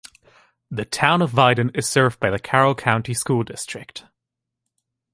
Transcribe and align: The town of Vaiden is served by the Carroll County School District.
The 0.71 0.83
town 0.83 1.21
of 1.21 1.29
Vaiden 1.31 1.77
is 1.77 1.87
served 1.87 2.19
by 2.19 2.31
the 2.31 2.39
Carroll 2.39 2.73
County 2.73 3.13
School 3.13 3.43
District. 3.43 4.03